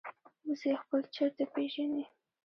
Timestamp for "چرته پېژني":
1.15-2.05